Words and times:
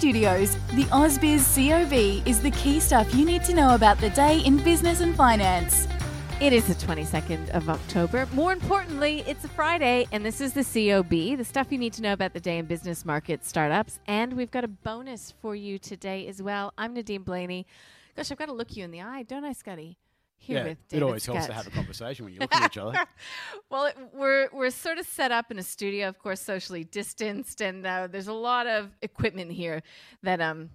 Studios, 0.00 0.54
the 0.68 0.84
AusBiz 0.84 1.44
COB 1.54 2.26
is 2.26 2.40
the 2.40 2.50
key 2.52 2.80
stuff 2.80 3.14
you 3.14 3.26
need 3.26 3.44
to 3.44 3.52
know 3.52 3.74
about 3.74 3.98
the 3.98 4.08
day 4.08 4.38
in 4.46 4.56
business 4.56 5.02
and 5.02 5.14
finance. 5.14 5.86
It 6.40 6.54
is 6.54 6.66
the 6.66 6.86
22nd 6.86 7.50
of 7.50 7.68
October. 7.68 8.26
More 8.32 8.50
importantly, 8.50 9.22
it's 9.26 9.44
a 9.44 9.48
Friday, 9.48 10.06
and 10.10 10.24
this 10.24 10.40
is 10.40 10.54
the 10.54 10.64
COB, 10.64 11.36
the 11.36 11.44
stuff 11.44 11.66
you 11.68 11.76
need 11.76 11.92
to 11.92 12.02
know 12.02 12.14
about 12.14 12.32
the 12.32 12.40
day 12.40 12.56
in 12.56 12.64
business 12.64 13.04
market 13.04 13.44
startups. 13.44 14.00
And 14.06 14.32
we've 14.32 14.50
got 14.50 14.64
a 14.64 14.68
bonus 14.68 15.34
for 15.42 15.54
you 15.54 15.78
today 15.78 16.26
as 16.28 16.40
well. 16.40 16.72
I'm 16.78 16.94
Nadine 16.94 17.22
Blaney. 17.22 17.66
Gosh, 18.16 18.32
I've 18.32 18.38
got 18.38 18.46
to 18.46 18.54
look 18.54 18.74
you 18.78 18.84
in 18.84 18.92
the 18.92 19.02
eye, 19.02 19.24
don't 19.24 19.44
I, 19.44 19.52
Scotty? 19.52 19.98
Here 20.42 20.56
yeah, 20.56 20.64
with 20.64 20.72
it 20.72 20.88
David 20.88 21.02
always 21.02 21.26
helps 21.26 21.46
to 21.46 21.52
have 21.52 21.66
a 21.66 21.70
conversation 21.70 22.24
when 22.24 22.32
you 22.32 22.40
look 22.40 22.54
at 22.54 22.72
each 22.72 22.78
other. 22.78 22.98
well, 23.70 23.84
it, 23.84 23.96
we're 24.14 24.48
we're 24.52 24.70
sort 24.70 24.98
of 24.98 25.06
set 25.06 25.30
up 25.30 25.50
in 25.50 25.58
a 25.58 25.62
studio, 25.62 26.08
of 26.08 26.18
course, 26.18 26.40
socially 26.40 26.82
distanced, 26.82 27.60
and 27.60 27.86
uh, 27.86 28.08
there's 28.10 28.26
a 28.26 28.32
lot 28.32 28.66
of 28.66 28.90
equipment 29.02 29.52
here 29.52 29.82
that 30.22 30.40
um, 30.40 30.70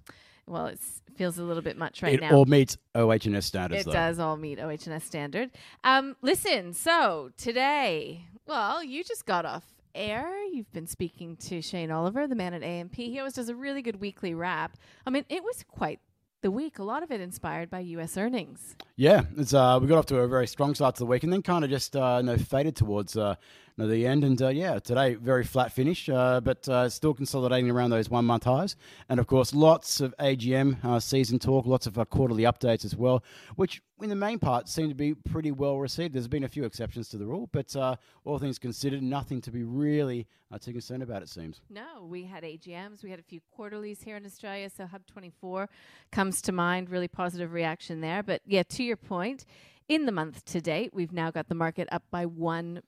well, 0.47 0.67
it 0.67 0.79
feels 1.15 1.39
a 1.39 1.43
little 1.43 1.63
bit 1.63 1.77
much 1.77 2.03
right 2.03 2.13
it 2.13 2.21
now. 2.21 2.29
It 2.29 2.33
all 2.33 2.45
meets 2.45 2.77
OH&S 2.93 3.45
standards, 3.45 3.81
It 3.81 3.85
though. 3.85 3.93
does 3.93 4.19
all 4.19 4.37
meet 4.37 4.59
OH&S 4.59 5.03
standard. 5.03 5.49
Um, 5.83 6.15
listen, 6.21 6.73
so 6.73 7.31
today, 7.37 8.27
well, 8.45 8.83
you 8.83 9.03
just 9.03 9.25
got 9.25 9.45
off 9.45 9.63
air. 9.95 10.31
You've 10.51 10.71
been 10.73 10.87
speaking 10.87 11.37
to 11.37 11.61
Shane 11.61 11.89
Oliver, 11.89 12.27
the 12.27 12.35
man 12.35 12.53
at 12.53 12.61
AMP. 12.61 12.95
He 12.95 13.17
always 13.17 13.33
does 13.33 13.49
a 13.49 13.55
really 13.55 13.81
good 13.81 13.99
weekly 13.99 14.33
wrap. 14.33 14.77
I 15.05 15.09
mean, 15.09 15.25
it 15.29 15.43
was 15.43 15.63
quite 15.67 15.99
the 16.45 16.51
week. 16.51 16.77
A 16.77 16.83
lot 16.83 17.01
of 17.01 17.09
it 17.09 17.19
inspired 17.19 17.71
by 17.71 17.79
U.S. 17.79 18.17
earnings. 18.17 18.75
Yeah, 18.97 19.23
it's 19.35 19.55
uh, 19.55 19.79
we 19.81 19.87
got 19.87 19.97
off 19.97 20.05
to 20.07 20.19
a 20.19 20.27
very 20.27 20.45
strong 20.45 20.75
start 20.75 20.93
to 20.95 20.99
the 20.99 21.07
week, 21.07 21.23
and 21.23 21.33
then 21.33 21.41
kind 21.41 21.63
of 21.65 21.71
just 21.71 21.95
uh, 21.95 22.19
you 22.21 22.27
know, 22.27 22.37
faded 22.37 22.75
towards 22.75 23.17
uh, 23.17 23.33
know, 23.77 23.87
the 23.87 24.05
end. 24.05 24.23
And 24.23 24.41
uh, 24.41 24.49
yeah, 24.49 24.79
today 24.79 25.15
very 25.15 25.43
flat 25.43 25.71
finish, 25.71 26.09
uh, 26.09 26.41
but 26.41 26.67
uh, 26.69 26.89
still 26.89 27.13
consolidating 27.13 27.69
around 27.69 27.89
those 27.89 28.09
one 28.09 28.25
month 28.25 28.43
highs. 28.43 28.75
And 29.09 29.19
of 29.19 29.27
course, 29.27 29.53
lots 29.53 30.01
of 30.01 30.13
AGM 30.19 30.83
uh, 30.83 30.99
season 30.99 31.39
talk, 31.39 31.65
lots 31.65 31.87
of 31.87 31.97
uh, 31.97 32.05
quarterly 32.05 32.43
updates 32.43 32.85
as 32.85 32.95
well, 32.95 33.23
which 33.55 33.81
in 34.01 34.09
the 34.09 34.15
main 34.15 34.39
part 34.39 34.67
seem 34.67 34.89
to 34.89 34.95
be 34.95 35.13
pretty 35.13 35.51
well 35.51 35.77
received. 35.77 36.13
There's 36.13 36.27
been 36.27 36.43
a 36.43 36.49
few 36.49 36.65
exceptions 36.65 37.09
to 37.09 37.17
the 37.17 37.25
rule, 37.25 37.49
but 37.51 37.75
uh, 37.75 37.95
all 38.23 38.39
things 38.39 38.59
considered, 38.59 39.01
nothing 39.01 39.41
to 39.41 39.51
be 39.51 39.63
really 39.63 40.27
too 40.59 40.71
concerned 40.71 41.03
about. 41.03 41.21
It 41.21 41.29
seems. 41.29 41.59
No, 41.69 42.05
we 42.07 42.23
had 42.23 42.43
AGMs. 42.43 43.03
We 43.03 43.09
had 43.09 43.19
a 43.19 43.23
few 43.23 43.41
quarterlies 43.51 44.01
here 44.01 44.15
in 44.15 44.25
Australia. 44.25 44.69
So 44.69 44.85
Hub 44.85 45.05
24 45.05 45.69
comes 46.11 46.41
to 46.43 46.51
mind. 46.51 46.89
Really 46.89 47.07
positive 47.07 47.51
reaction 47.51 48.01
there. 48.01 48.23
But 48.23 48.41
yeah, 48.45 48.63
to 48.63 48.83
your 48.83 48.95
point, 48.95 49.45
in 49.87 50.05
the 50.05 50.11
month 50.11 50.43
to 50.45 50.61
date, 50.61 50.93
we've 50.93 51.11
now 51.11 51.31
got 51.31 51.47
the 51.47 51.55
market 51.55 51.87
up 51.91 52.03
by 52.09 52.25
1%. 52.25 52.81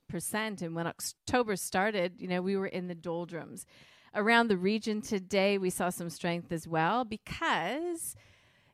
And 0.62 0.76
when 0.76 0.88
October 0.88 1.56
started, 1.56 2.14
you 2.18 2.28
know, 2.28 2.42
we 2.42 2.58
were 2.58 2.68
in 2.68 2.88
the 2.88 2.96
doldrums. 2.96 3.66
Around 4.16 4.48
the 4.48 4.58
region 4.58 5.02
today, 5.02 5.58
we 5.58 5.70
saw 5.70 5.90
some 5.90 6.10
strength 6.10 6.52
as 6.52 6.68
well 6.68 7.06
because 7.06 8.16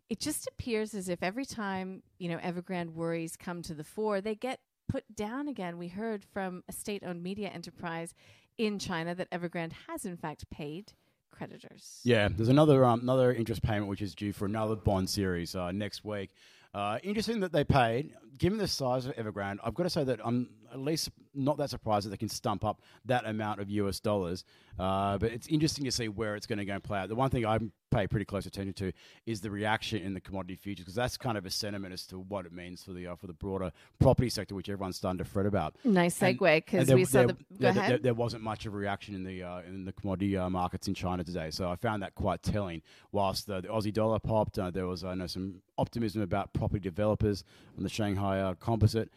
it 0.10 0.20
just 0.20 0.48
appears 0.48 0.94
as 0.94 1.10
if 1.10 1.22
every 1.22 1.46
time, 1.46 2.04
you 2.18 2.30
know, 2.30 2.38
Evergrande 2.38 2.94
worries 2.94 3.36
come 3.36 3.62
to 3.64 3.74
the 3.74 3.84
fore, 3.84 4.22
they 4.22 4.36
get 4.36 4.60
put 4.88 5.04
down 5.16 5.48
again. 5.48 5.78
We 5.78 5.90
heard 5.90 6.24
from 6.24 6.64
a 6.70 6.72
state 6.72 7.04
owned 7.06 7.24
media 7.24 7.50
enterprise 7.50 8.14
in 8.58 8.80
China 8.80 9.16
that 9.16 9.30
Evergrande 9.32 9.74
has 9.88 10.06
in 10.06 10.16
fact 10.16 10.50
paid 10.50 10.94
creditors. 11.32 12.00
Yeah, 12.04 12.30
there's 12.32 12.50
another 12.50 12.86
um, 12.86 13.02
another 13.02 13.34
interest 13.34 13.64
payment 13.64 13.88
which 13.88 14.02
is 14.02 14.16
due 14.16 14.32
for 14.32 14.46
another 14.46 14.76
bond 14.76 15.10
series 15.10 15.56
uh, 15.56 15.72
next 15.72 16.06
week. 16.06 16.30
Uh, 16.74 16.98
interesting 17.04 17.42
that 17.42 17.52
they 17.52 17.64
paid. 17.64 18.16
Given 18.38 18.58
the 18.58 18.68
size 18.68 19.06
of 19.06 19.16
Evergrande, 19.16 19.60
I've 19.64 19.74
got 19.74 19.84
to 19.84 19.90
say 19.90 20.04
that 20.04 20.20
I'm 20.24 20.50
at 20.74 20.80
least 20.80 21.10
not 21.36 21.58
that 21.58 21.70
surprised 21.70 22.06
that 22.06 22.10
they 22.10 22.18
can 22.18 22.30
stump 22.30 22.66
up 22.66 22.82
that 23.06 23.26
amount 23.26 23.60
of 23.60 23.70
US 23.70 24.00
dollars. 24.00 24.44
Uh, 24.78 25.18
but 25.18 25.32
it's 25.32 25.48
interesting 25.48 25.86
to 25.86 25.92
see 25.92 26.08
where 26.08 26.36
it's 26.36 26.48
going 26.48 26.58
to 26.60 26.66
go 26.66 26.74
and 26.74 26.84
play 26.84 27.00
out. 27.00 27.10
The 27.10 27.16
one 27.16 27.30
thing 27.30 27.46
I 27.46 27.60
pay 27.92 28.08
pretty 28.08 28.26
close 28.26 28.48
attention 28.48 28.74
to 28.74 28.92
is 29.28 29.40
the 29.40 29.52
reaction 29.52 30.02
in 30.02 30.16
the 30.16 30.22
commodity 30.22 30.56
futures 30.56 30.84
because 30.84 30.96
that's 30.96 31.16
kind 31.16 31.38
of 31.38 31.46
a 31.46 31.50
sentiment 31.52 31.94
as 31.94 32.08
to 32.08 32.18
what 32.18 32.48
it 32.48 32.52
means 32.52 32.84
for 32.84 32.92
the 32.92 33.06
uh, 33.06 33.16
for 33.16 33.28
the 33.28 33.34
broader 33.34 33.72
property 34.00 34.30
sector, 34.30 34.56
which 34.56 34.70
everyone's 34.70 34.98
starting 34.98 35.20
to 35.20 35.26
fret 35.26 35.46
about. 35.46 35.76
Nice 35.84 36.18
segue 36.18 36.40
because 36.58 36.92
we 36.92 37.06
saw 37.06 37.20
there- 37.20 37.28
the. 37.28 37.34
Go 37.34 37.40
yeah, 37.60 37.70
ahead. 37.70 37.92
There, 37.92 37.98
there 38.00 38.14
wasn't 38.16 38.42
much 38.42 38.66
of 38.66 38.74
a 38.74 38.78
reaction 38.78 39.14
in 39.14 39.24
the 39.24 39.44
uh, 39.44 39.62
in 39.62 39.86
the 39.86 39.94
commodity 39.94 40.36
uh, 40.38 40.50
markets 40.50 40.88
in 40.88 40.96
China 40.96 41.24
today, 41.24 41.52
so 41.52 41.70
I 41.70 41.76
found 41.76 42.02
that 42.02 42.16
quite 42.16 42.42
telling. 42.42 42.82
Whilst 43.12 43.46
the, 43.46 43.62
the 43.62 43.68
Aussie 43.68 43.94
dollar 43.94 44.18
popped, 44.18 44.58
uh, 44.58 44.72
there 44.72 44.88
was 44.88 45.04
I 45.04 45.14
know 45.14 45.28
some 45.28 45.62
optimism 45.78 46.22
about 46.22 46.54
property 46.54 46.80
developers 46.80 47.44
on 47.78 47.84
the 47.84 47.90
Shanghai 47.90 48.23
uh, 48.32 48.54
Composite. 48.56 49.10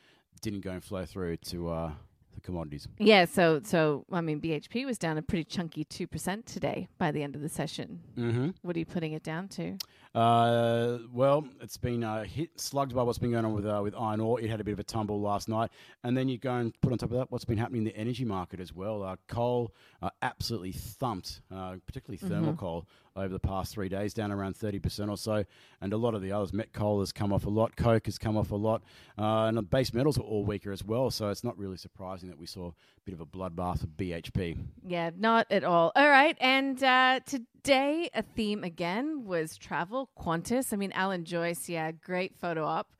Didn't 0.42 0.60
go 0.60 0.70
and 0.70 0.84
flow 0.84 1.04
through 1.06 1.38
to 1.38 1.68
uh, 1.70 1.90
the 2.34 2.40
commodities. 2.40 2.86
yeah, 2.98 3.24
so 3.24 3.60
so 3.64 4.04
I 4.12 4.20
mean 4.20 4.40
BHP 4.40 4.86
was 4.86 4.98
down 4.98 5.18
a 5.18 5.22
pretty 5.22 5.44
chunky 5.44 5.84
two 5.84 6.06
percent 6.06 6.46
today 6.46 6.88
by 6.98 7.10
the 7.10 7.22
end 7.22 7.34
of 7.34 7.42
the 7.42 7.48
session. 7.48 8.00
Mm-hmm. 8.16 8.50
What 8.62 8.76
are 8.76 8.78
you 8.78 8.86
putting 8.86 9.12
it 9.12 9.22
down 9.22 9.48
to? 9.48 9.76
Uh, 10.14 10.98
well, 11.12 11.46
it's 11.60 11.76
been 11.76 12.02
uh, 12.02 12.24
hit 12.24 12.58
slugged 12.58 12.94
by 12.94 13.02
what's 13.02 13.18
been 13.18 13.32
going 13.32 13.44
on 13.44 13.54
with 13.54 13.66
uh, 13.66 13.80
with 13.82 13.94
iron 13.94 14.20
ore. 14.20 14.40
It 14.40 14.48
had 14.48 14.60
a 14.60 14.64
bit 14.64 14.72
of 14.72 14.78
a 14.78 14.84
tumble 14.84 15.20
last 15.20 15.48
night, 15.48 15.70
and 16.04 16.16
then 16.16 16.28
you 16.28 16.38
go 16.38 16.54
and 16.54 16.78
put 16.80 16.92
on 16.92 16.98
top 16.98 17.10
of 17.10 17.18
that 17.18 17.30
what's 17.30 17.44
been 17.44 17.58
happening 17.58 17.80
in 17.80 17.84
the 17.84 17.96
energy 17.96 18.24
market 18.24 18.60
as 18.60 18.72
well. 18.72 19.02
Uh, 19.02 19.16
coal 19.28 19.74
uh, 20.02 20.10
absolutely 20.22 20.72
thumped, 20.72 21.40
uh, 21.54 21.76
particularly 21.86 22.18
thermal 22.18 22.54
coal 22.54 22.86
over 23.16 23.28
the 23.32 23.40
past 23.40 23.72
three 23.72 23.88
days, 23.88 24.14
down 24.14 24.30
around 24.30 24.56
thirty 24.56 24.78
percent 24.78 25.10
or 25.10 25.16
so, 25.16 25.44
and 25.80 25.92
a 25.92 25.96
lot 25.96 26.14
of 26.14 26.22
the 26.22 26.32
others. 26.32 26.52
Met 26.52 26.72
coal 26.72 27.00
has 27.00 27.12
come 27.12 27.32
off 27.32 27.46
a 27.46 27.50
lot, 27.50 27.76
coke 27.76 28.06
has 28.06 28.18
come 28.18 28.36
off 28.36 28.50
a 28.50 28.56
lot, 28.56 28.82
uh, 29.18 29.44
and 29.44 29.56
the 29.56 29.62
base 29.62 29.92
metals 29.92 30.18
are 30.18 30.22
all 30.22 30.44
weaker 30.44 30.72
as 30.72 30.84
well. 30.84 31.10
So 31.10 31.30
it's 31.30 31.44
not 31.44 31.58
really 31.58 31.76
surprising 31.76 32.28
that 32.28 32.38
we 32.38 32.46
saw 32.46 32.68
a 32.68 32.72
bit 33.04 33.14
of 33.14 33.20
a 33.20 33.26
bloodbath 33.26 33.82
of 33.82 33.90
BHP. 33.96 34.58
Yeah, 34.86 35.10
not 35.16 35.46
at 35.50 35.64
all. 35.64 35.92
All 35.96 36.08
right. 36.08 36.36
And 36.40 36.82
uh, 36.82 37.20
today, 37.26 38.10
a 38.14 38.22
theme 38.22 38.64
again 38.64 39.24
was 39.24 39.56
travel, 39.56 40.10
Qantas. 40.18 40.72
I 40.72 40.76
mean, 40.76 40.92
Alan 40.92 41.24
Joyce, 41.24 41.68
yeah, 41.68 41.92
great 41.92 42.36
photo 42.36 42.64
op 42.64 42.92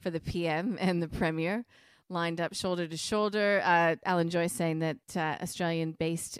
for 0.00 0.10
the 0.10 0.20
PM 0.20 0.76
and 0.80 1.02
the 1.02 1.08
Premier 1.08 1.64
lined 2.08 2.40
up 2.40 2.54
shoulder 2.54 2.86
to 2.86 2.96
shoulder. 2.96 3.62
Uh, 3.64 3.96
Alan 4.04 4.30
Joyce 4.30 4.52
saying 4.52 4.80
that 4.80 4.98
uh, 5.16 5.36
Australian 5.42 5.92
based 5.92 6.38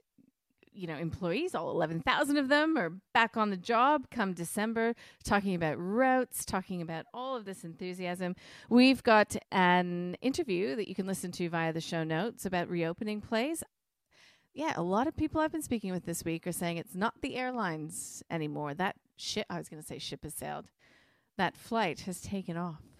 you 0.74 0.86
know, 0.86 0.96
employees, 0.96 1.54
all 1.54 1.70
11,000 1.70 2.36
of 2.36 2.48
them 2.48 2.76
are 2.76 2.90
back 3.12 3.36
on 3.36 3.50
the 3.50 3.56
job 3.56 4.10
come 4.10 4.32
December, 4.32 4.94
talking 5.24 5.54
about 5.54 5.76
routes, 5.78 6.44
talking 6.44 6.82
about 6.82 7.06
all 7.14 7.36
of 7.36 7.44
this 7.44 7.64
enthusiasm. 7.64 8.34
We've 8.68 9.02
got 9.02 9.36
an 9.52 10.16
interview 10.20 10.76
that 10.76 10.88
you 10.88 10.94
can 10.94 11.06
listen 11.06 11.32
to 11.32 11.48
via 11.48 11.72
the 11.72 11.80
show 11.80 12.04
notes 12.04 12.44
about 12.44 12.68
reopening 12.68 13.20
plays 13.20 13.62
yeah, 14.54 14.72
a 14.76 14.82
lot 14.82 15.08
of 15.08 15.16
people 15.16 15.40
I've 15.40 15.50
been 15.50 15.62
speaking 15.62 15.90
with 15.90 16.06
this 16.06 16.24
week 16.24 16.46
are 16.46 16.52
saying 16.52 16.76
it's 16.76 16.94
not 16.94 17.14
the 17.20 17.34
airlines 17.34 18.22
anymore. 18.30 18.72
That 18.72 18.94
ship, 19.16 19.46
I 19.50 19.58
was 19.58 19.68
going 19.68 19.82
to 19.82 19.86
say 19.86 19.98
ship 19.98 20.22
has 20.22 20.34
sailed. 20.34 20.66
That 21.36 21.56
flight 21.56 22.00
has 22.00 22.20
taken 22.20 22.56
off. 22.56 22.93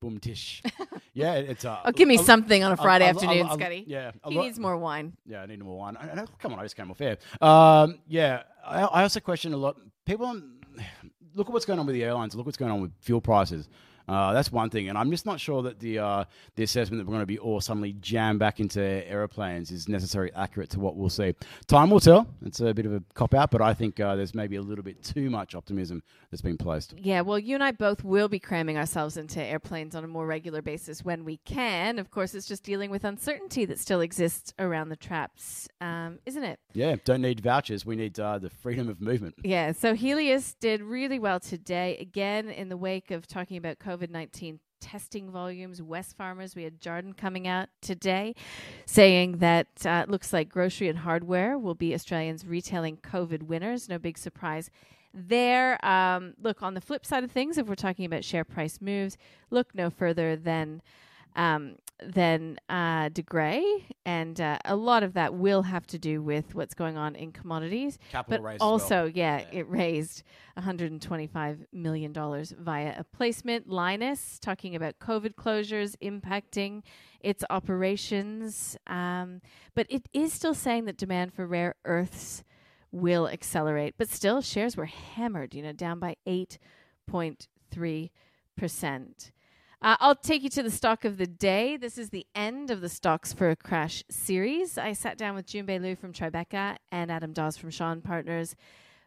Boom 0.00 0.18
tish. 0.18 0.62
yeah, 1.12 1.34
it's. 1.34 1.64
Uh, 1.66 1.78
Oh, 1.84 1.92
give 1.92 2.08
me 2.08 2.14
a- 2.14 2.18
something 2.18 2.64
on 2.64 2.70
a 2.70 2.74
a- 2.74 2.76
Friday 2.78 3.04
a- 3.04 3.08
a- 3.08 3.10
afternoon, 3.10 3.46
a- 3.46 3.52
Scotty. 3.52 3.84
Yeah, 3.86 4.12
a 4.24 4.30
He 4.30 4.38
needs 4.38 4.58
more 4.58 4.76
wine. 4.78 5.12
Yeah, 5.26 5.42
I 5.42 5.46
need 5.46 5.62
more 5.62 5.76
wine. 5.76 5.96
I, 5.98 6.22
I, 6.22 6.24
come 6.38 6.54
on, 6.54 6.58
I 6.58 6.62
just 6.62 6.74
came 6.74 6.90
off 6.90 7.00
air. 7.02 7.18
Um, 7.42 7.98
yeah, 8.08 8.44
I, 8.64 8.80
I 8.80 9.02
also 9.02 9.20
question 9.20 9.52
a 9.52 9.58
lot. 9.58 9.76
People 10.06 10.40
look 11.34 11.48
at 11.48 11.52
what's 11.52 11.66
going 11.66 11.78
on 11.78 11.84
with 11.86 11.94
the 11.94 12.02
airlines. 12.04 12.34
Look 12.34 12.46
what's 12.46 12.56
going 12.56 12.72
on 12.72 12.80
with 12.80 12.92
fuel 13.00 13.20
prices. 13.20 13.68
Uh, 14.08 14.32
that's 14.32 14.50
one 14.50 14.70
thing, 14.70 14.88
and 14.88 14.98
I'm 14.98 15.10
just 15.10 15.26
not 15.26 15.40
sure 15.40 15.62
that 15.62 15.78
the 15.78 15.98
uh, 15.98 16.24
the 16.56 16.62
assessment 16.62 17.00
that 17.00 17.06
we're 17.06 17.14
going 17.14 17.22
to 17.22 17.26
be 17.26 17.38
all 17.38 17.60
suddenly 17.60 17.92
jammed 18.00 18.38
back 18.38 18.60
into 18.60 18.80
aeroplanes 18.80 19.70
is 19.70 19.88
necessarily 19.88 20.32
accurate 20.34 20.70
to 20.70 20.80
what 20.80 20.96
we'll 20.96 21.10
see. 21.10 21.34
Time 21.66 21.90
will 21.90 22.00
tell. 22.00 22.26
It's 22.44 22.60
a 22.60 22.74
bit 22.74 22.86
of 22.86 22.94
a 22.94 23.02
cop 23.14 23.34
out, 23.34 23.50
but 23.50 23.60
I 23.60 23.74
think 23.74 24.00
uh, 24.00 24.16
there's 24.16 24.34
maybe 24.34 24.56
a 24.56 24.62
little 24.62 24.84
bit 24.84 25.02
too 25.02 25.30
much 25.30 25.54
optimism 25.54 26.02
that's 26.30 26.42
been 26.42 26.56
placed. 26.56 26.94
Yeah, 26.96 27.20
well, 27.20 27.38
you 27.38 27.54
and 27.54 27.62
I 27.64 27.72
both 27.72 28.04
will 28.04 28.28
be 28.28 28.38
cramming 28.38 28.76
ourselves 28.76 29.16
into 29.16 29.42
airplanes 29.42 29.94
on 29.94 30.04
a 30.04 30.08
more 30.08 30.26
regular 30.26 30.62
basis 30.62 31.04
when 31.04 31.24
we 31.24 31.38
can. 31.38 31.98
Of 31.98 32.10
course, 32.10 32.34
it's 32.34 32.46
just 32.46 32.62
dealing 32.62 32.90
with 32.90 33.04
uncertainty 33.04 33.64
that 33.66 33.78
still 33.78 34.00
exists 34.00 34.52
around 34.58 34.88
the 34.88 34.96
traps, 34.96 35.68
um, 35.80 36.18
isn't 36.26 36.44
it? 36.44 36.58
Yeah, 36.72 36.96
don't 37.04 37.22
need 37.22 37.40
vouchers. 37.40 37.84
We 37.84 37.96
need 37.96 38.18
uh, 38.18 38.38
the 38.38 38.50
freedom 38.50 38.88
of 38.88 39.00
movement. 39.00 39.34
Yeah, 39.44 39.72
so 39.72 39.94
Healius 39.94 40.54
did 40.60 40.82
really 40.82 41.18
well 41.18 41.40
today, 41.40 41.96
again, 41.98 42.48
in 42.48 42.68
the 42.68 42.76
wake 42.76 43.10
of 43.10 43.26
talking 43.26 43.56
about 43.56 43.78
COVID 43.78 43.99
19 44.08 44.60
testing 44.80 45.30
volumes. 45.30 45.80
Wesfarmers, 45.80 46.56
we 46.56 46.64
had 46.64 46.80
Jarden 46.80 47.16
coming 47.16 47.46
out 47.46 47.68
today 47.80 48.34
saying 48.86 49.38
that 49.38 49.68
uh, 49.84 50.04
it 50.04 50.10
looks 50.10 50.32
like 50.32 50.48
grocery 50.48 50.88
and 50.88 51.00
hardware 51.00 51.58
will 51.58 51.74
be 51.74 51.94
Australians 51.94 52.46
retailing 52.46 52.96
COVID 52.96 53.42
winners. 53.42 53.88
No 53.88 53.98
big 53.98 54.16
surprise 54.16 54.70
there. 55.12 55.84
Um, 55.84 56.34
look, 56.40 56.62
on 56.62 56.74
the 56.74 56.80
flip 56.80 57.04
side 57.04 57.24
of 57.24 57.30
things, 57.30 57.58
if 57.58 57.66
we're 57.66 57.74
talking 57.74 58.04
about 58.04 58.24
share 58.24 58.44
price 58.44 58.80
moves, 58.80 59.18
look 59.50 59.74
no 59.74 59.90
further 59.90 60.36
than 60.36 60.82
um, 61.36 61.76
than 62.02 62.58
uh, 62.68 63.08
De 63.10 63.22
Grey, 63.22 63.62
and 64.06 64.40
uh, 64.40 64.58
a 64.64 64.74
lot 64.76 65.02
of 65.02 65.12
that 65.14 65.34
will 65.34 65.62
have 65.62 65.86
to 65.88 65.98
do 65.98 66.22
with 66.22 66.54
what's 66.54 66.74
going 66.74 66.96
on 66.96 67.14
in 67.14 67.32
commodities. 67.32 67.98
Capital 68.10 68.42
but 68.44 68.54
as 68.54 68.60
well. 68.60 68.68
also, 68.70 69.04
yeah, 69.14 69.40
Yeah. 69.52 69.58
it 69.60 69.68
raised 69.68 70.22
125 70.54 71.66
million 71.72 72.12
dollars 72.12 72.54
via 72.58 72.94
a 72.98 73.04
placement. 73.04 73.68
Lynas 73.68 74.38
talking 74.40 74.74
about 74.74 74.98
COVID 74.98 75.34
closures 75.34 75.94
impacting 76.02 76.82
its 77.20 77.44
operations, 77.50 78.76
um, 78.86 79.40
but 79.74 79.86
it 79.90 80.08
is 80.12 80.32
still 80.32 80.54
saying 80.54 80.86
that 80.86 80.96
demand 80.96 81.34
for 81.34 81.46
rare 81.46 81.74
earths 81.84 82.44
will 82.92 83.28
accelerate. 83.28 83.94
But 83.98 84.08
still, 84.08 84.40
shares 84.40 84.76
were 84.76 84.86
hammered. 84.86 85.54
You 85.54 85.62
know, 85.62 85.72
down 85.72 85.98
by 85.98 86.16
8.3 86.26 88.10
percent. 88.56 89.30
Uh, 89.82 89.96
I'll 89.98 90.14
take 90.14 90.42
you 90.42 90.50
to 90.50 90.62
the 90.62 90.70
stock 90.70 91.06
of 91.06 91.16
the 91.16 91.26
day. 91.26 91.78
This 91.78 91.96
is 91.96 92.10
the 92.10 92.26
end 92.34 92.70
of 92.70 92.82
the 92.82 92.88
Stocks 92.90 93.32
for 93.32 93.48
a 93.48 93.56
Crash 93.56 94.04
series. 94.10 94.76
I 94.76 94.92
sat 94.92 95.16
down 95.16 95.34
with 95.34 95.46
Junbei 95.46 95.80
Liu 95.80 95.96
from 95.96 96.12
Tribeca 96.12 96.76
and 96.92 97.10
Adam 97.10 97.32
Dawes 97.32 97.56
from 97.56 97.70
Shaw 97.70 97.90
and 97.90 98.04
Partners. 98.04 98.56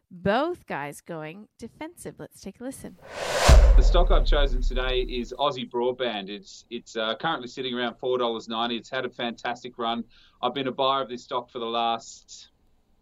Both 0.09 0.65
guys 0.65 0.99
going 0.99 1.47
defensive. 1.59 2.15
Let's 2.17 2.41
take 2.41 2.59
a 2.59 2.63
listen. 2.63 2.97
The 3.75 3.83
stock 3.83 4.09
I've 4.09 4.25
chosen 4.25 4.63
today 4.63 5.01
is 5.01 5.31
Aussie 5.37 5.69
Broadband. 5.69 6.29
It's 6.29 6.65
it's 6.71 6.95
uh, 6.95 7.15
currently 7.19 7.47
sitting 7.47 7.75
around 7.75 7.95
four 7.97 8.17
dollars 8.17 8.47
ninety. 8.47 8.75
It's 8.75 8.89
had 8.89 9.05
a 9.05 9.09
fantastic 9.09 9.77
run. 9.77 10.03
I've 10.41 10.55
been 10.55 10.67
a 10.67 10.71
buyer 10.71 11.03
of 11.03 11.09
this 11.09 11.23
stock 11.23 11.51
for 11.51 11.59
the 11.59 11.65
last 11.65 12.49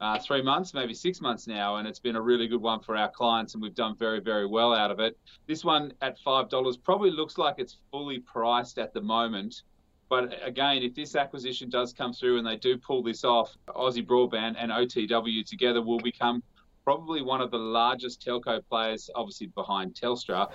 uh, 0.01 0.17
three 0.19 0.41
months, 0.41 0.73
maybe 0.73 0.93
six 0.93 1.21
months 1.21 1.47
now, 1.47 1.77
and 1.77 1.87
it's 1.87 1.99
been 1.99 2.15
a 2.15 2.21
really 2.21 2.47
good 2.47 2.61
one 2.61 2.79
for 2.79 2.97
our 2.97 3.09
clients, 3.09 3.53
and 3.53 3.61
we've 3.61 3.75
done 3.75 3.95
very 3.95 4.19
very 4.19 4.47
well 4.47 4.73
out 4.73 4.91
of 4.91 4.99
it. 4.99 5.17
This 5.47 5.63
one 5.63 5.93
at 6.01 6.17
five 6.19 6.49
dollars 6.49 6.75
probably 6.75 7.11
looks 7.11 7.37
like 7.37 7.55
it's 7.59 7.77
fully 7.91 8.19
priced 8.19 8.79
at 8.79 8.93
the 8.93 9.01
moment. 9.01 9.61
But 10.09 10.33
again, 10.45 10.83
if 10.83 10.93
this 10.93 11.15
acquisition 11.15 11.69
does 11.69 11.93
come 11.93 12.11
through 12.11 12.37
and 12.37 12.45
they 12.45 12.57
do 12.57 12.77
pull 12.77 13.01
this 13.01 13.23
off, 13.23 13.55
Aussie 13.69 14.05
Broadband 14.05 14.55
and 14.57 14.69
OTW 14.69 15.45
together 15.45 15.81
will 15.81 15.99
become 15.99 16.43
probably 16.83 17.21
one 17.21 17.39
of 17.39 17.49
the 17.49 17.57
largest 17.57 18.25
telco 18.25 18.59
players, 18.67 19.09
obviously 19.15 19.47
behind 19.47 19.93
Telstra. 19.93 20.51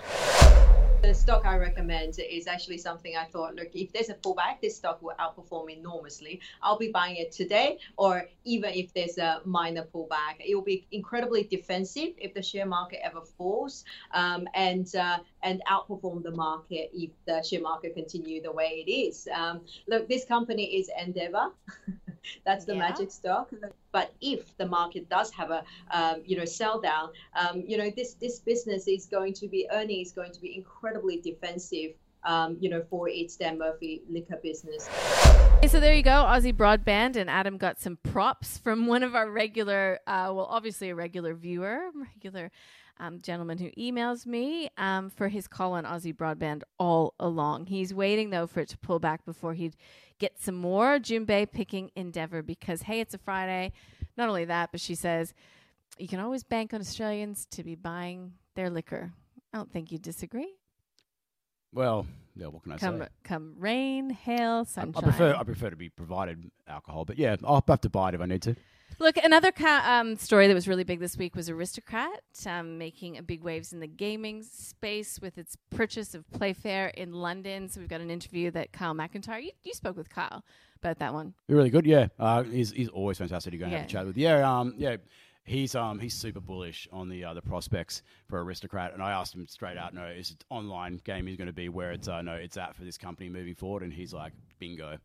The 1.03 1.13
stock 1.13 1.45
I 1.45 1.57
recommend 1.57 2.15
is 2.19 2.47
actually 2.47 2.79
something 2.79 3.15
I 3.15 3.25
thought, 3.25 3.55
look, 3.55 3.69
if 3.73 3.93
there's 3.93 4.09
a 4.09 4.15
pullback, 4.15 4.61
this 4.61 4.75
stock 4.75 5.01
will 5.01 5.13
outperform 5.19 5.71
enormously. 5.71 6.41
I'll 6.61 6.77
be 6.77 6.91
buying 6.91 7.17
it 7.17 7.31
today, 7.31 7.77
or 7.97 8.27
even 8.43 8.73
if 8.73 8.93
there's 8.93 9.17
a 9.17 9.41
minor 9.45 9.83
pullback, 9.83 10.35
it 10.39 10.55
will 10.55 10.63
be 10.63 10.87
incredibly 10.91 11.43
defensive 11.43 12.09
if 12.17 12.33
the 12.33 12.41
share 12.41 12.65
market 12.65 12.99
ever 13.05 13.21
falls, 13.21 13.85
um, 14.13 14.47
and 14.53 14.93
uh, 14.95 15.19
and 15.43 15.61
outperform 15.69 16.23
the 16.23 16.31
market 16.31 16.89
if 16.93 17.11
the 17.25 17.41
share 17.43 17.61
market 17.61 17.93
continue 17.93 18.41
the 18.41 18.51
way 18.51 18.83
it 18.85 18.91
is. 18.91 19.27
Um, 19.33 19.61
look, 19.87 20.09
this 20.09 20.25
company 20.25 20.77
is 20.79 20.89
Endeavour. 20.99 21.51
That's 22.45 22.65
the 22.65 22.73
Yeah. 22.73 22.79
magic 22.79 23.11
stock. 23.11 23.51
But 23.91 24.13
if 24.21 24.55
the 24.57 24.65
market 24.65 25.09
does 25.09 25.31
have 25.31 25.51
a 25.51 25.63
um, 25.91 26.21
you 26.25 26.37
know 26.37 26.45
sell 26.45 26.79
down, 26.79 27.09
um, 27.35 27.63
you 27.65 27.77
know 27.77 27.91
this 27.95 28.13
this 28.15 28.39
business 28.39 28.87
is 28.87 29.05
going 29.05 29.33
to 29.33 29.47
be 29.47 29.67
earning 29.71 30.01
is 30.01 30.11
going 30.11 30.31
to 30.31 30.41
be 30.41 30.55
incredibly 30.55 31.19
defensive. 31.21 31.91
Um, 32.23 32.57
you 32.59 32.69
know, 32.69 32.83
for 32.89 33.07
its 33.07 33.37
Dan 33.37 33.57
Murphy 33.57 34.01
liquor 34.09 34.37
business. 34.43 34.89
Okay, 35.59 35.67
so 35.67 35.79
there 35.79 35.93
you 35.93 36.01
go, 36.01 36.25
Aussie 36.25 36.51
Broadband, 36.51 37.15
and 37.15 37.29
Adam 37.29 37.57
got 37.57 37.79
some 37.79 37.97
props 38.03 38.57
from 38.57 38.85
one 38.85 39.01
of 39.01 39.15
our 39.15 39.29
regular, 39.29 39.99
uh, 40.07 40.33
well, 40.33 40.47
obviously 40.49 40.89
a 40.89 40.95
regular 40.95 41.35
viewer, 41.35 41.79
regular 41.95 42.51
um, 42.99 43.21
gentleman 43.21 43.57
who 43.57 43.69
emails 43.71 44.25
me 44.25 44.69
um, 44.77 45.09
for 45.09 45.27
his 45.27 45.47
call 45.47 45.73
on 45.73 45.83
Aussie 45.83 46.15
Broadband 46.15 46.63
all 46.79 47.13
along. 47.19 47.67
He's 47.67 47.93
waiting 47.93 48.29
though 48.29 48.47
for 48.47 48.61
it 48.61 48.69
to 48.69 48.77
pull 48.77 48.99
back 48.99 49.25
before 49.25 49.53
he'd 49.53 49.75
get 50.19 50.39
some 50.39 50.55
more. 50.55 50.99
Junbei 50.99 51.51
picking 51.51 51.91
Endeavour 51.95 52.41
because 52.41 52.83
hey, 52.83 52.99
it's 52.99 53.13
a 53.13 53.17
Friday. 53.19 53.71
Not 54.17 54.29
only 54.29 54.45
that, 54.45 54.71
but 54.71 54.81
she 54.81 54.95
says 54.95 55.33
you 55.97 56.07
can 56.07 56.19
always 56.19 56.43
bank 56.43 56.73
on 56.73 56.81
Australians 56.81 57.47
to 57.51 57.63
be 57.63 57.75
buying 57.75 58.33
their 58.55 58.69
liquor. 58.69 59.13
I 59.53 59.57
don't 59.57 59.71
think 59.71 59.91
you 59.91 59.97
disagree. 59.97 60.53
Well, 61.73 62.05
yeah, 62.35 62.47
what 62.47 62.63
can 62.63 62.71
I 62.73 62.77
Come 62.77 62.99
say? 62.99 63.07
come 63.23 63.55
rain, 63.57 64.09
hail, 64.09 64.61
I, 64.61 64.63
sunshine. 64.63 64.93
I 64.95 65.01
prefer 65.01 65.35
I 65.35 65.43
prefer 65.43 65.69
to 65.69 65.75
be 65.75 65.89
provided 65.89 66.49
alcohol, 66.67 67.05
but 67.05 67.17
yeah, 67.17 67.35
I'll 67.43 67.63
have 67.67 67.81
to 67.81 67.89
buy 67.89 68.09
it 68.09 68.15
if 68.15 68.21
I 68.21 68.25
need 68.25 68.41
to. 68.43 68.55
Look, 68.99 69.17
another 69.17 69.51
ca- 69.51 69.83
um, 69.85 70.15
story 70.15 70.47
that 70.47 70.55
was 70.55 70.67
really 70.67 70.83
big 70.83 70.99
this 70.99 71.17
week 71.17 71.35
was 71.35 71.49
Aristocrat 71.49 72.23
um, 72.47 72.79
making 72.79 73.17
a 73.17 73.21
big 73.21 73.43
waves 73.43 73.71
in 73.71 73.79
the 73.79 73.87
gaming 73.87 74.41
space 74.41 75.19
with 75.21 75.37
its 75.37 75.55
purchase 75.69 76.15
of 76.15 76.27
Playfair 76.31 76.87
in 76.87 77.11
London. 77.11 77.69
So 77.69 77.79
we've 77.79 77.89
got 77.89 78.01
an 78.01 78.09
interview 78.09 78.49
that 78.51 78.71
Kyle 78.71 78.95
Macintyre, 78.95 79.39
you, 79.39 79.51
you 79.63 79.73
spoke 79.73 79.97
with 79.97 80.09
Kyle 80.09 80.43
about 80.77 80.97
that 80.97 81.13
one. 81.13 81.35
You're 81.47 81.57
really 81.59 81.69
good, 81.69 81.85
yeah. 81.85 82.07
Uh, 82.17 82.41
he's 82.43 82.71
he's 82.71 82.89
always 82.89 83.19
fantastic 83.19 83.51
to 83.51 83.57
go 83.57 83.65
and 83.65 83.73
have 83.73 83.85
a 83.85 83.87
chat 83.87 84.05
with. 84.05 84.17
Yeah, 84.17 84.59
um, 84.59 84.73
yeah. 84.77 84.97
He's 85.47 85.75
um 85.75 85.99
he's 85.99 86.13
super 86.13 86.41
bullish 86.41 86.87
on 86.91 87.07
the 87.07 87.23
uh, 87.23 87.33
the 87.33 87.41
prospects 87.41 88.03
for 88.27 88.43
Aristocrat, 88.43 88.93
and 88.93 89.01
I 89.01 89.11
asked 89.11 89.33
him 89.33 89.47
straight 89.47 89.77
out, 89.77 89.93
no, 89.93 90.05
is 90.05 90.31
it 90.31 90.43
online 90.49 90.99
gaming 91.05 91.37
going 91.37 91.47
to 91.47 91.53
be 91.53 91.69
where 91.69 91.91
it's 91.91 92.09
uh, 92.09 92.21
no 92.21 92.33
it's 92.33 92.57
at 92.57 92.75
for 92.75 92.83
this 92.83 92.97
company 92.97 93.29
moving 93.29 93.55
forward? 93.55 93.81
And 93.83 93.93
he's 93.93 94.13
like, 94.13 94.33
bingo. 94.59 94.97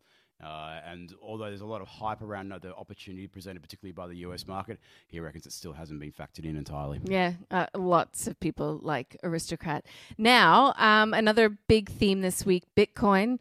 Uh, 0.43 0.81
and 0.85 1.15
although 1.23 1.45
there's 1.45 1.61
a 1.61 1.67
lot 1.67 1.81
of 1.81 1.87
hype 1.87 2.21
around 2.21 2.53
the 2.63 2.75
opportunity 2.75 3.29
presented, 3.29 3.63
particularly 3.63 3.93
by 3.93 4.09
the 4.09 4.17
US 4.27 4.47
market, 4.47 4.81
he 5.07 5.21
reckons 5.21 5.47
it 5.47 5.53
still 5.53 5.73
hasn't 5.73 6.01
been 6.01 6.11
factored 6.11 6.45
in 6.45 6.57
entirely. 6.57 7.01
Yeah, 7.05 7.35
uh, 7.51 7.67
lots 7.77 8.27
of 8.27 8.39
people 8.41 8.81
like 8.83 9.17
Aristocrat. 9.23 9.87
Now, 10.19 10.75
um, 10.77 11.15
another 11.15 11.49
big 11.49 11.89
theme 11.89 12.21
this 12.21 12.45
week 12.45 12.65
Bitcoin. 12.77 13.39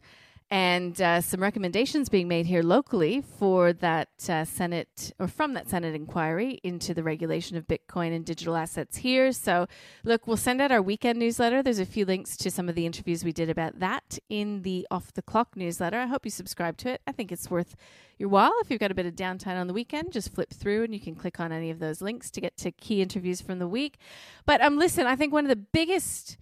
And 0.52 1.00
uh, 1.00 1.22
some 1.22 1.40
recommendations 1.40 2.10
being 2.10 2.28
made 2.28 2.44
here 2.44 2.62
locally 2.62 3.22
for 3.22 3.72
that 3.72 4.10
uh, 4.28 4.44
Senate 4.44 5.10
or 5.18 5.26
from 5.26 5.54
that 5.54 5.70
Senate 5.70 5.94
inquiry 5.94 6.60
into 6.62 6.92
the 6.92 7.02
regulation 7.02 7.56
of 7.56 7.66
Bitcoin 7.66 8.14
and 8.14 8.22
digital 8.22 8.54
assets 8.54 8.98
here. 8.98 9.32
So, 9.32 9.66
look, 10.04 10.26
we'll 10.26 10.36
send 10.36 10.60
out 10.60 10.70
our 10.70 10.82
weekend 10.82 11.18
newsletter. 11.18 11.62
There's 11.62 11.78
a 11.78 11.86
few 11.86 12.04
links 12.04 12.36
to 12.36 12.50
some 12.50 12.68
of 12.68 12.74
the 12.74 12.84
interviews 12.84 13.24
we 13.24 13.32
did 13.32 13.48
about 13.48 13.78
that 13.78 14.18
in 14.28 14.60
the 14.60 14.86
Off 14.90 15.14
the 15.14 15.22
Clock 15.22 15.56
newsletter. 15.56 15.98
I 15.98 16.04
hope 16.04 16.26
you 16.26 16.30
subscribe 16.30 16.76
to 16.78 16.90
it. 16.90 17.00
I 17.06 17.12
think 17.12 17.32
it's 17.32 17.50
worth 17.50 17.74
your 18.18 18.28
while. 18.28 18.52
If 18.60 18.70
you've 18.70 18.78
got 18.78 18.90
a 18.90 18.94
bit 18.94 19.06
of 19.06 19.14
downtime 19.14 19.58
on 19.58 19.68
the 19.68 19.72
weekend, 19.72 20.12
just 20.12 20.34
flip 20.34 20.50
through 20.52 20.84
and 20.84 20.92
you 20.92 21.00
can 21.00 21.14
click 21.14 21.40
on 21.40 21.50
any 21.50 21.70
of 21.70 21.78
those 21.78 22.02
links 22.02 22.30
to 22.30 22.42
get 22.42 22.58
to 22.58 22.70
key 22.72 23.00
interviews 23.00 23.40
from 23.40 23.58
the 23.58 23.66
week. 23.66 23.96
But 24.44 24.60
um, 24.60 24.76
listen, 24.76 25.06
I 25.06 25.16
think 25.16 25.32
one 25.32 25.46
of 25.46 25.48
the 25.48 25.56
biggest, 25.56 26.36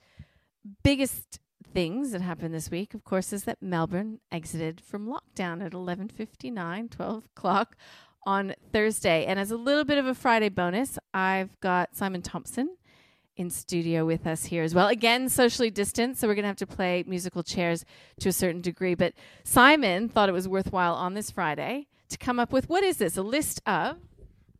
biggest 0.82 1.38
things 1.72 2.12
that 2.12 2.20
happened 2.20 2.54
this 2.54 2.70
week, 2.70 2.94
of 2.94 3.04
course, 3.04 3.32
is 3.32 3.44
that 3.44 3.62
Melbourne 3.62 4.20
exited 4.30 4.80
from 4.80 5.06
lockdown 5.06 5.64
at 5.64 5.72
11:59, 5.72 6.88
12 6.88 7.24
o'clock 7.24 7.76
on 8.26 8.54
Thursday. 8.72 9.24
And 9.24 9.38
as 9.38 9.50
a 9.50 9.56
little 9.56 9.84
bit 9.84 9.98
of 9.98 10.06
a 10.06 10.14
Friday 10.14 10.48
bonus, 10.48 10.98
I've 11.14 11.58
got 11.60 11.96
Simon 11.96 12.22
Thompson 12.22 12.76
in 13.36 13.48
studio 13.48 14.04
with 14.04 14.26
us 14.26 14.44
here 14.46 14.62
as 14.62 14.74
well. 14.74 14.88
Again, 14.88 15.28
socially 15.28 15.70
distanced, 15.70 16.20
so 16.20 16.28
we're 16.28 16.34
going 16.34 16.42
to 16.42 16.48
have 16.48 16.56
to 16.56 16.66
play 16.66 17.04
musical 17.06 17.42
chairs 17.42 17.84
to 18.20 18.28
a 18.28 18.32
certain 18.32 18.60
degree. 18.60 18.94
But 18.94 19.14
Simon 19.44 20.08
thought 20.08 20.28
it 20.28 20.32
was 20.32 20.46
worthwhile 20.46 20.94
on 20.94 21.14
this 21.14 21.30
Friday 21.30 21.86
to 22.10 22.18
come 22.18 22.38
up 22.38 22.52
with 22.52 22.68
what 22.68 22.84
is 22.84 22.98
this? 22.98 23.16
A 23.16 23.22
list 23.22 23.62
of 23.66 23.96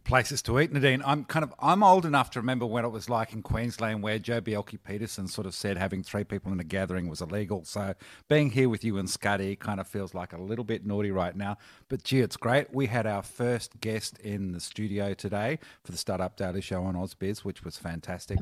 places 0.05 0.43
to 0.43 0.59
eat. 0.61 0.73
Nadine, 0.73 1.03
I'm 1.05 1.25
kind 1.25 1.43
of 1.43 1.55
I'm 1.59 1.83
old 1.83 2.05
enough 2.07 2.31
to 2.31 2.41
remember 2.41 2.67
when 2.67 2.85
it 2.85 2.89
was 2.89 3.09
like 3.09 3.33
in 3.33 3.43
Queensland 3.43 4.03
where 4.03 4.19
Joh 4.19 4.41
Bjelke-Petersen 4.41 5.29
sort 5.29 5.47
of 5.47 5.55
said 5.55 5.77
having 5.77 6.03
three 6.03 6.25
people 6.25 6.53
in 6.53 6.61
a 6.61 6.65
gathering 6.65 7.09
was 7.09 7.21
illegal. 7.21 7.65
So 7.65 7.95
being 8.29 8.51
here 8.51 8.69
with 8.69 8.85
you 8.85 8.99
and 8.99 9.09
Scotty 9.09 9.57
kind 9.57 9.81
of 9.81 9.87
feels 9.87 10.15
like 10.15 10.33
a 10.33 10.41
little 10.41 10.65
bit 10.65 10.85
naughty 10.87 11.11
right 11.11 11.37
now. 11.37 11.59
But 11.89 12.05
gee, 12.05 12.21
it's 12.21 12.37
great. 12.37 12.73
We 12.73 12.87
had 12.87 13.07
our 13.07 13.23
first 13.23 13.81
guest 13.81 14.19
in 14.19 14.53
the 14.53 14.61
studio 14.61 15.15
today 15.15 15.59
for 15.85 15.93
the 15.93 15.99
Startup 15.99 16.37
Daily 16.37 16.61
Show 16.61 16.83
on 16.85 16.95
Ausbiz, 16.95 17.41
which 17.41 17.65
was 17.65 17.77
fantastic. 17.77 18.39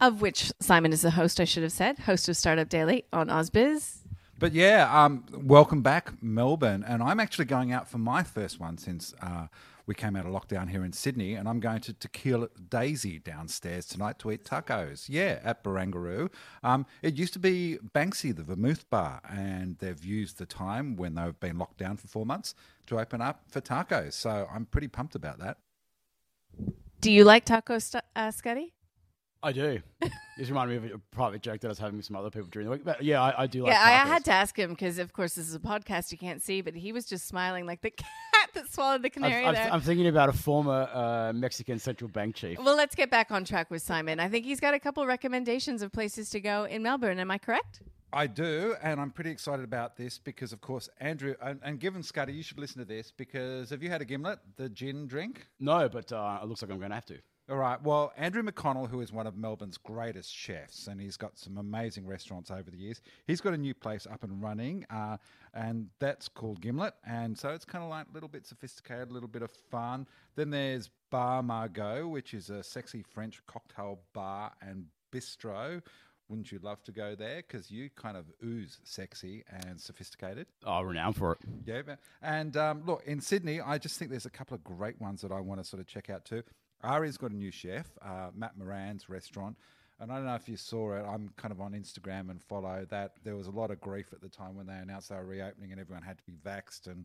of 0.00 0.20
which 0.20 0.50
Simon 0.60 0.92
is 0.92 1.02
the 1.02 1.10
host, 1.10 1.40
I 1.40 1.44
should 1.44 1.62
have 1.62 1.72
said, 1.72 1.98
host 2.00 2.28
of 2.28 2.36
Startup 2.36 2.68
Daily 2.68 3.04
on 3.12 3.28
AusBiz. 3.28 3.98
But 4.38 4.54
yeah, 4.54 4.88
um, 4.90 5.24
welcome 5.34 5.82
back, 5.82 6.14
Melbourne. 6.22 6.82
And 6.86 7.02
I'm 7.02 7.20
actually 7.20 7.44
going 7.44 7.72
out 7.72 7.90
for 7.90 7.98
my 7.98 8.22
first 8.22 8.58
one 8.58 8.78
since 8.78 9.12
uh, 9.20 9.48
we 9.90 9.94
came 9.94 10.14
out 10.14 10.24
of 10.24 10.30
lockdown 10.30 10.70
here 10.70 10.84
in 10.84 10.92
Sydney. 10.92 11.34
And 11.34 11.48
I'm 11.48 11.58
going 11.58 11.80
to 11.80 11.92
Tequila 11.92 12.46
Daisy 12.68 13.18
downstairs 13.18 13.86
tonight 13.86 14.20
to 14.20 14.30
eat 14.30 14.44
tacos. 14.44 15.06
Yeah, 15.08 15.40
at 15.42 15.64
Barangaroo. 15.64 16.30
Um, 16.62 16.86
it 17.02 17.14
used 17.14 17.32
to 17.32 17.40
be 17.40 17.76
Banksii, 17.92 18.36
the 18.36 18.44
Vermouth 18.44 18.88
Bar. 18.88 19.20
And 19.28 19.78
they've 19.78 20.04
used 20.04 20.38
the 20.38 20.46
time 20.46 20.94
when 20.94 21.16
they've 21.16 21.40
been 21.40 21.58
locked 21.58 21.78
down 21.78 21.96
for 21.96 22.06
four 22.06 22.24
months 22.24 22.54
to 22.86 23.00
open 23.00 23.20
up 23.20 23.42
for 23.48 23.60
tacos. 23.60 24.12
So 24.12 24.46
I'm 24.54 24.64
pretty 24.64 24.86
pumped 24.86 25.16
about 25.16 25.40
that. 25.40 25.56
Do 27.00 27.10
you 27.10 27.24
like 27.24 27.44
tacos, 27.44 28.00
uh, 28.14 28.30
Scotty? 28.30 28.74
I 29.42 29.52
do. 29.52 29.80
this 30.00 30.48
reminded 30.48 30.82
me 30.82 30.88
of 30.90 30.94
a 30.96 30.98
private 31.14 31.40
joke 31.42 31.60
that 31.60 31.68
I 31.68 31.70
was 31.70 31.78
having 31.78 31.96
with 31.96 32.04
some 32.06 32.16
other 32.16 32.30
people 32.30 32.48
during 32.50 32.66
the 32.66 32.72
week. 32.72 32.84
But 32.84 33.02
yeah, 33.02 33.22
I, 33.22 33.42
I 33.42 33.46
do 33.46 33.62
like 33.62 33.72
yeah, 33.72 33.80
I, 33.82 33.90
I 34.04 34.06
had 34.06 34.24
to 34.26 34.32
ask 34.32 34.58
him 34.58 34.70
because, 34.70 34.98
of 34.98 35.12
course, 35.12 35.34
this 35.34 35.48
is 35.48 35.54
a 35.54 35.58
podcast 35.58 36.12
you 36.12 36.18
can't 36.18 36.42
see, 36.42 36.60
but 36.60 36.74
he 36.74 36.92
was 36.92 37.06
just 37.06 37.26
smiling 37.26 37.64
like 37.66 37.80
the 37.80 37.90
cat 37.90 38.06
that 38.54 38.70
swallowed 38.72 39.02
the 39.02 39.06
I've- 39.06 39.14
canary 39.14 39.44
I've- 39.46 39.56
there. 39.56 39.72
I'm 39.72 39.80
thinking 39.80 40.08
about 40.08 40.28
a 40.28 40.32
former 40.34 40.88
uh, 40.92 41.32
Mexican 41.34 41.78
central 41.78 42.08
bank 42.10 42.34
chief. 42.34 42.58
well, 42.58 42.76
let's 42.76 42.94
get 42.94 43.10
back 43.10 43.30
on 43.30 43.44
track 43.44 43.70
with 43.70 43.80
Simon. 43.82 44.20
I 44.20 44.28
think 44.28 44.44
he's 44.44 44.60
got 44.60 44.74
a 44.74 44.78
couple 44.80 45.06
recommendations 45.06 45.80
of 45.82 45.90
places 45.92 46.28
to 46.30 46.40
go 46.40 46.64
in 46.64 46.82
Melbourne. 46.82 47.18
Am 47.18 47.30
I 47.30 47.38
correct? 47.38 47.80
I 48.12 48.26
do, 48.26 48.74
and 48.82 49.00
I'm 49.00 49.12
pretty 49.12 49.30
excited 49.30 49.64
about 49.64 49.96
this 49.96 50.18
because, 50.18 50.52
of 50.52 50.60
course, 50.60 50.88
Andrew 50.98 51.34
and, 51.40 51.60
and 51.62 51.78
given 51.78 52.02
Scotty, 52.02 52.32
you 52.32 52.42
should 52.42 52.58
listen 52.58 52.80
to 52.80 52.84
this 52.84 53.12
because 53.16 53.70
have 53.70 53.84
you 53.84 53.88
had 53.88 54.02
a 54.02 54.04
gimlet, 54.04 54.40
the 54.56 54.68
gin 54.68 55.06
drink? 55.06 55.46
No, 55.60 55.88
but 55.88 56.12
uh, 56.12 56.40
it 56.42 56.46
looks 56.46 56.60
like 56.60 56.72
I'm 56.72 56.78
going 56.78 56.90
to 56.90 56.96
have 56.96 57.06
to. 57.06 57.18
All 57.50 57.56
right. 57.56 57.82
Well, 57.82 58.12
Andrew 58.16 58.44
McConnell, 58.44 58.88
who 58.88 59.00
is 59.00 59.12
one 59.12 59.26
of 59.26 59.36
Melbourne's 59.36 59.76
greatest 59.76 60.32
chefs, 60.32 60.86
and 60.86 61.00
he's 61.00 61.16
got 61.16 61.36
some 61.36 61.58
amazing 61.58 62.06
restaurants 62.06 62.48
over 62.48 62.70
the 62.70 62.76
years, 62.76 63.00
he's 63.26 63.40
got 63.40 63.54
a 63.54 63.58
new 63.58 63.74
place 63.74 64.06
up 64.06 64.22
and 64.22 64.40
running, 64.40 64.86
uh, 64.88 65.16
and 65.52 65.88
that's 65.98 66.28
called 66.28 66.60
Gimlet. 66.60 66.94
And 67.04 67.36
so 67.36 67.48
it's 67.48 67.64
kind 67.64 67.82
of 67.82 67.90
like 67.90 68.06
a 68.08 68.14
little 68.14 68.28
bit 68.28 68.46
sophisticated, 68.46 69.10
a 69.10 69.12
little 69.12 69.28
bit 69.28 69.42
of 69.42 69.50
fun. 69.68 70.06
Then 70.36 70.50
there's 70.50 70.90
Bar 71.10 71.42
Margot, 71.42 72.06
which 72.06 72.34
is 72.34 72.50
a 72.50 72.62
sexy 72.62 73.02
French 73.02 73.44
cocktail 73.48 73.98
bar 74.12 74.52
and 74.62 74.84
bistro. 75.12 75.82
Wouldn't 76.28 76.52
you 76.52 76.60
love 76.62 76.84
to 76.84 76.92
go 76.92 77.16
there? 77.16 77.42
Because 77.42 77.68
you 77.68 77.90
kind 77.96 78.16
of 78.16 78.26
ooze 78.44 78.78
sexy 78.84 79.42
and 79.66 79.80
sophisticated. 79.80 80.46
Oh, 80.64 80.82
renowned 80.82 81.16
for 81.16 81.32
it. 81.32 81.38
Yeah, 81.66 81.96
and 82.22 82.56
um, 82.56 82.84
look 82.86 83.02
in 83.06 83.20
Sydney, 83.20 83.60
I 83.60 83.78
just 83.78 83.98
think 83.98 84.12
there's 84.12 84.26
a 84.26 84.30
couple 84.30 84.54
of 84.54 84.62
great 84.62 85.00
ones 85.00 85.22
that 85.22 85.32
I 85.32 85.40
want 85.40 85.60
to 85.60 85.68
sort 85.68 85.80
of 85.80 85.88
check 85.88 86.08
out 86.08 86.24
too. 86.24 86.44
Aria's 86.82 87.16
got 87.16 87.30
a 87.30 87.36
new 87.36 87.50
chef, 87.50 87.86
uh, 88.02 88.30
Matt 88.34 88.56
Moran's 88.56 89.08
restaurant, 89.08 89.56
and 89.98 90.10
I 90.10 90.16
don't 90.16 90.26
know 90.26 90.34
if 90.34 90.48
you 90.48 90.56
saw 90.56 90.94
it. 90.94 91.04
I'm 91.06 91.30
kind 91.36 91.52
of 91.52 91.60
on 91.60 91.72
Instagram 91.72 92.30
and 92.30 92.42
follow 92.42 92.86
that. 92.88 93.12
There 93.22 93.36
was 93.36 93.46
a 93.46 93.50
lot 93.50 93.70
of 93.70 93.80
grief 93.80 94.12
at 94.12 94.20
the 94.20 94.28
time 94.28 94.56
when 94.56 94.66
they 94.66 94.74
announced 94.74 95.10
they 95.10 95.16
were 95.16 95.24
reopening, 95.24 95.72
and 95.72 95.80
everyone 95.80 96.02
had 96.02 96.18
to 96.18 96.24
be 96.24 96.32
vaxxed, 96.32 96.86
and 96.86 97.04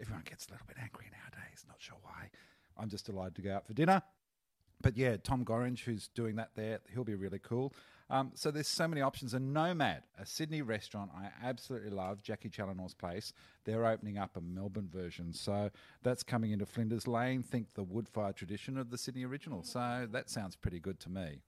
everyone 0.00 0.24
gets 0.24 0.46
a 0.48 0.52
little 0.52 0.66
bit 0.66 0.76
angry 0.80 1.06
nowadays. 1.12 1.64
Not 1.68 1.76
sure 1.78 1.98
why. 2.02 2.30
I'm 2.78 2.88
just 2.88 3.06
delighted 3.06 3.34
to 3.36 3.42
go 3.42 3.54
out 3.54 3.66
for 3.66 3.74
dinner. 3.74 4.02
But 4.82 4.96
yeah, 4.96 5.16
Tom 5.16 5.44
Gorringe, 5.44 5.80
who's 5.80 6.08
doing 6.08 6.36
that 6.36 6.50
there, 6.54 6.80
he'll 6.92 7.04
be 7.04 7.14
really 7.14 7.38
cool. 7.38 7.72
Um, 8.08 8.32
so 8.34 8.50
there's 8.50 8.66
so 8.66 8.88
many 8.88 9.02
options. 9.02 9.34
And 9.34 9.54
Nomad, 9.54 10.02
a 10.18 10.26
Sydney 10.26 10.62
restaurant 10.62 11.10
I 11.16 11.28
absolutely 11.46 11.90
love, 11.90 12.22
Jacqui 12.22 12.50
Challinor's 12.50 12.94
place. 12.94 13.32
They're 13.64 13.86
opening 13.86 14.18
up 14.18 14.36
a 14.36 14.40
Melbourne 14.40 14.88
version. 14.92 15.32
So 15.32 15.70
that's 16.02 16.22
coming 16.22 16.50
into 16.50 16.66
Flinders 16.66 17.06
Lane. 17.06 17.42
Think 17.42 17.74
the 17.74 17.84
wood 17.84 18.08
fire 18.08 18.32
tradition 18.32 18.76
of 18.76 18.90
the 18.90 18.98
Sydney 18.98 19.24
original. 19.24 19.62
So 19.62 20.08
that 20.10 20.28
sounds 20.28 20.56
pretty 20.56 20.80
good 20.80 20.98
to 21.00 21.10
me. 21.10 21.42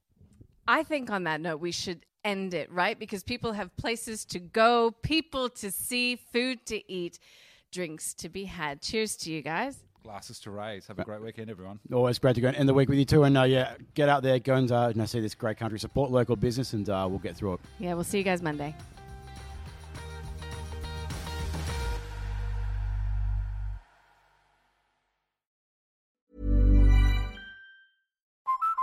I 0.69 0.85
think 0.85 1.11
on 1.11 1.25
that 1.25 1.41
note, 1.41 1.59
we 1.59 1.73
should 1.73 2.07
end 2.25 2.55
it, 2.55 2.71
right? 2.71 2.97
Because 2.97 3.25
people 3.25 3.53
have 3.53 3.77
places 3.77 4.25
to 4.27 4.39
go, 4.39 4.93
people 5.03 5.49
to 5.51 5.73
see, 5.73 6.15
food 6.15 6.65
to 6.67 6.93
eat, 6.93 7.19
drinks 7.73 8.15
to 8.15 8.29
be 8.29 8.45
had. 8.45 8.81
Cheers 8.81 9.17
to 9.17 9.33
you 9.33 9.43
guys. 9.43 9.79
Glasses 10.03 10.41
to 10.41 10.51
raise. 10.51 10.87
Have 10.89 10.99
a 10.99 11.05
great 11.05 11.23
weekend, 11.23 11.49
everyone. 11.49 11.79
Always 11.93 12.19
great 12.19 12.35
to 12.35 12.41
go 12.41 12.49
and 12.49 12.57
end 12.57 12.69
the 12.69 12.75
week 12.75 12.89
with 12.89 12.99
you 12.99 13.05
too. 13.05 13.23
And 13.23 13.39
uh, 13.39 13.45
yeah, 13.45 13.75
get 13.95 14.09
out 14.09 14.23
there, 14.23 14.39
go 14.41 14.55
and 14.55 14.71
uh, 14.71 14.91
you 14.93 14.99
know, 14.99 15.07
see 15.07 15.21
this 15.21 15.35
great 15.35 15.59
country, 15.59 15.79
support 15.79 16.11
local 16.11 16.35
business, 16.35 16.73
and 16.73 16.89
uh, 16.89 17.07
we'll 17.09 17.21
get 17.21 17.37
through 17.37 17.55
it. 17.55 17.61
Yeah, 17.79 17.95
we'll 17.95 18.05
see 18.05 18.19
you 18.19 18.25
guys 18.25 18.43
Monday. 18.43 18.75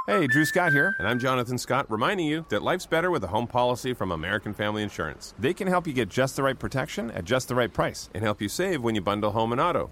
Hey, 0.08 0.26
Drew 0.26 0.44
Scott 0.44 0.72
here, 0.72 0.96
and 0.98 1.08
I'm 1.08 1.20
Jonathan 1.20 1.60
Scott, 1.60 1.86
reminding 1.92 2.26
you 2.26 2.44
that 2.50 2.64
life's 2.64 2.88
better 2.88 3.12
with 3.12 3.24
a 3.24 3.28
home 3.28 3.46
policy 3.46 3.94
from 3.94 4.12
American 4.12 4.56
Family 4.56 4.82
Insurance. 4.82 5.36
They 5.38 5.54
can 5.54 5.68
help 5.68 5.86
you 5.86 5.94
get 5.94 6.10
just 6.10 6.36
the 6.36 6.42
right 6.42 6.58
protection 6.58 7.12
at 7.12 7.26
just 7.26 7.48
the 7.48 7.54
right 7.54 7.72
price 7.72 8.10
and 8.16 8.24
help 8.24 8.42
you 8.42 8.50
save 8.50 8.82
when 8.82 8.96
you 8.96 9.02
bundle 9.02 9.32
home 9.32 9.52
and 9.52 9.62
auto. 9.62 9.92